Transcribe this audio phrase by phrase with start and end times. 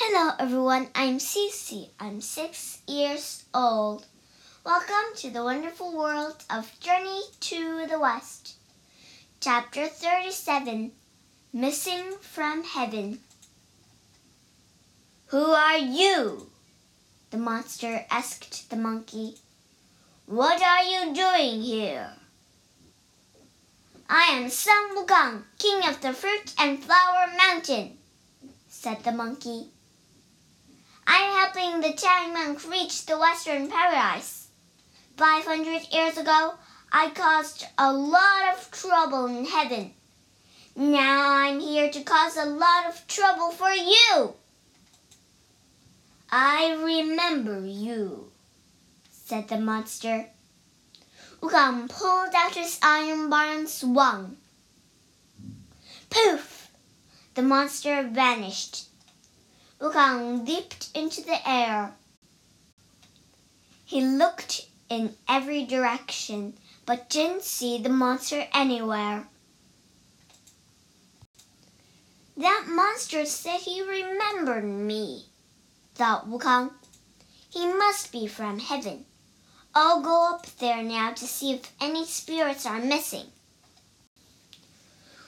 [0.00, 1.88] Hello everyone, I'm Cece.
[1.98, 4.06] I'm six years old.
[4.64, 8.54] Welcome to the wonderful world of Journey to the West.
[9.40, 10.92] Chapter 37
[11.52, 13.18] Missing from Heaven.
[15.26, 16.48] Who are you?
[17.30, 19.34] The monster asked the monkey.
[20.26, 22.12] What are you doing here?
[24.08, 27.98] I am Sun Wukong, king of the fruit and flower mountain,
[28.68, 29.72] said the monkey.
[31.10, 34.48] I am helping the Tang monk reach the western paradise.
[35.16, 36.54] Five hundred years ago,
[36.92, 39.94] I caused a lot of trouble in heaven.
[40.76, 44.34] Now I'm here to cause a lot of trouble for you.
[46.30, 48.30] I remember you,
[49.10, 50.26] said the monster.
[51.40, 54.36] Wukong pulled out his iron bar and swung.
[56.10, 56.70] Poof!
[57.34, 58.87] The monster vanished.
[59.80, 61.94] Wukong leaped into the air.
[63.84, 69.28] He looked in every direction, but didn't see the monster anywhere.
[72.36, 75.26] That monster said he remembered me,
[75.94, 76.72] thought Wukong.
[77.48, 79.06] He must be from heaven.
[79.74, 83.26] I'll go up there now to see if any spirits are missing.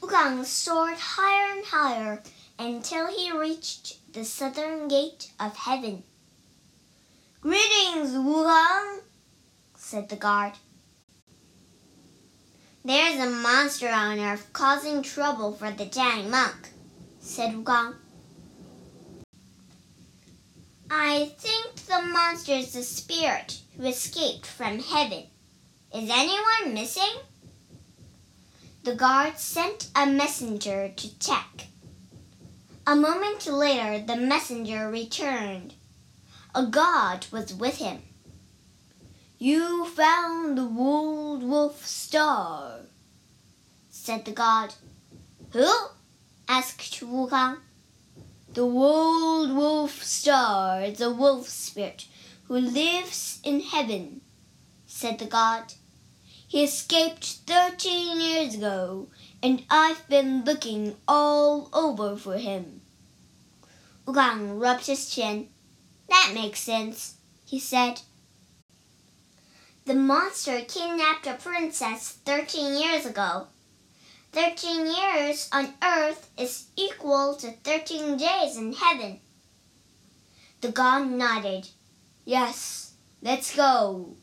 [0.00, 2.22] Wukong soared higher and higher
[2.58, 6.02] until he reached the southern gate of heaven.
[7.40, 9.00] Greetings, Wukong,
[9.74, 10.52] said the guard.
[12.84, 16.70] There's a monster on earth causing trouble for the Tang monk,
[17.20, 17.94] said Wukong.
[20.90, 25.24] I think the monster is the spirit who escaped from heaven.
[25.94, 27.16] Is anyone missing?
[28.84, 31.71] The guard sent a messenger to check.
[32.84, 35.74] A moment later, the messenger returned.
[36.52, 38.02] A god was with him.
[39.38, 42.80] You found the Wood Wolf Star,
[43.88, 44.74] said the god.
[45.50, 45.72] Who?
[46.48, 47.58] asked Wukong.
[48.52, 52.06] The Wood Wolf Star is a wolf spirit
[52.48, 54.22] who lives in heaven,
[54.86, 55.74] said the god.
[56.48, 59.08] He escaped thirteen years ago,
[59.42, 62.80] and I've been looking all over for him.
[64.06, 65.48] Wukong rubbed his chin.
[66.08, 67.16] That makes sense,
[67.46, 68.02] he said.
[69.84, 73.48] The monster kidnapped a princess thirteen years ago.
[74.30, 79.20] Thirteen years on earth is equal to thirteen days in heaven.
[80.60, 81.68] The god nodded.
[82.24, 84.14] Yes, let's go.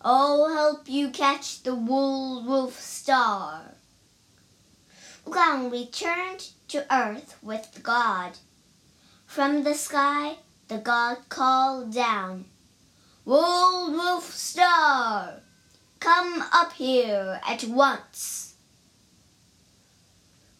[0.00, 3.74] I'll help you catch the Wood Wolf Star.
[5.26, 8.38] Wukong returned to earth with god.
[9.26, 10.38] From the sky,
[10.68, 12.46] the god called down,
[13.24, 15.40] Wood Wolf Star,
[16.00, 18.54] come up here at once.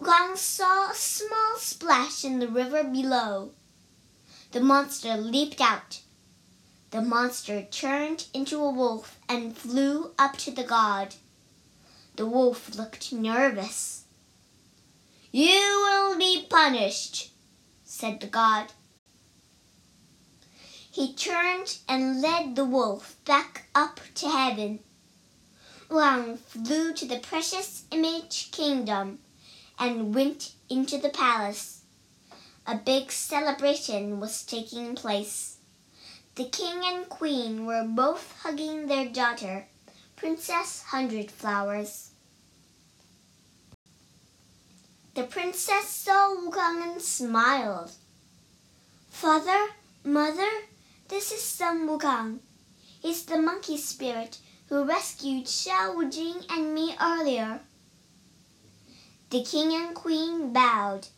[0.00, 3.52] Wukong saw a small splash in the river below.
[4.52, 6.00] The monster leaped out.
[6.90, 11.14] The monster turned into a wolf and flew up to the god.
[12.16, 14.04] The wolf looked nervous.
[15.38, 17.30] You will be punished,
[17.84, 18.72] said the god.
[20.90, 24.80] He turned and led the wolf back up to heaven.
[25.88, 29.20] Wang flew to the precious image kingdom
[29.78, 31.82] and went into the palace.
[32.66, 35.58] A big celebration was taking place.
[36.34, 39.68] The king and queen were both hugging their daughter,
[40.16, 42.10] Princess Hundred Flowers.
[45.18, 47.90] The princess saw Wukong and smiled.
[49.10, 49.70] Father,
[50.04, 50.48] mother,
[51.08, 52.38] this is Sun Wukong.
[53.02, 57.58] He's the monkey spirit who rescued Sha Wujing and me earlier.
[59.30, 61.08] The king and queen bowed.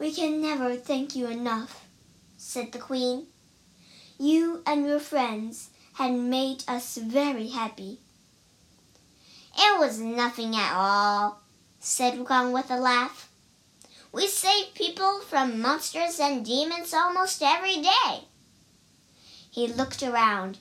[0.00, 1.86] We can never thank you enough,
[2.36, 3.28] said the queen.
[4.18, 8.00] You and your friends had made us very happy.
[9.56, 11.43] It was nothing at all,
[11.84, 13.28] said Wukong with a laugh.
[14.10, 18.24] We save people from monsters and demons almost every day.
[19.50, 20.58] He looked around.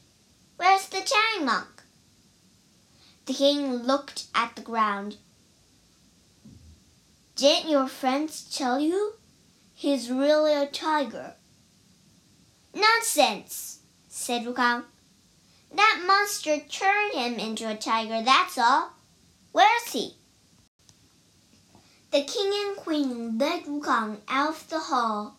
[0.58, 1.84] Where's the Tang monk?
[3.25, 5.16] The king looked at the ground.
[7.38, 9.14] Didn't your friends tell you?
[9.74, 11.36] He's really a tiger.
[12.76, 13.80] Nonsense,
[14.10, 14.84] said Wukong.
[15.74, 18.92] That monster turned him into a tiger, that's all.
[19.54, 20.18] Where's he?
[22.13, 25.36] The king and queen led Wukong out of the hall.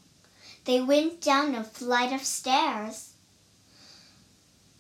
[0.65, 3.12] They went down a flight of stairs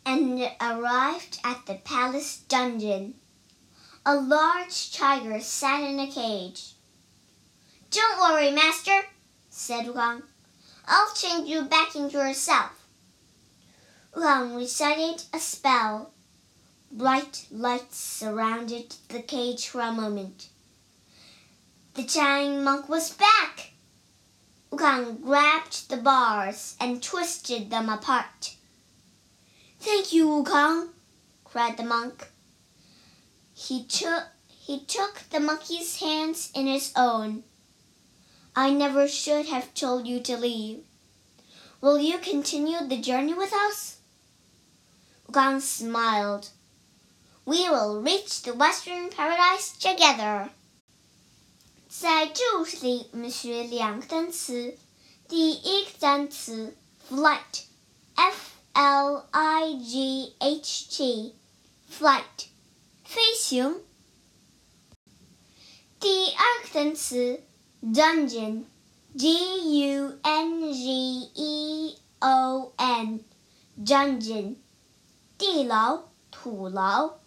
[0.04, 3.14] and arrived at the palace dungeon.
[4.04, 6.72] A large tiger sat in a cage.
[7.92, 9.02] Don't worry, master,
[9.48, 10.24] said Wang.
[10.88, 12.88] I'll change you back into yourself.
[14.16, 16.10] Wang recited a spell.
[16.90, 20.48] Bright lights surrounded the cage for a moment.
[21.94, 23.70] The giant monk was back.
[24.72, 28.56] Wukong grabbed the bars and twisted them apart.
[29.78, 30.88] Thank you, Wukong,
[31.44, 32.32] cried the monk.
[33.54, 37.44] He took, he took the monkey's hands in his own.
[38.56, 40.82] I never should have told you to leave.
[41.80, 43.98] Will you continue the journey with us?
[45.28, 46.48] Wukong smiled.
[47.46, 50.50] We will reach the Western Paradise together.
[51.93, 52.43] 在这
[52.81, 54.77] 里，我们学两个单词。
[55.27, 56.75] 第一个单词
[57.09, 62.47] flight，f l i g h t，flight，
[63.03, 63.81] 飞行。
[65.99, 67.43] 第二个单词
[67.83, 74.55] dungeon，d u n g e o n，dungeon，
[75.37, 77.19] 地牢、土牢。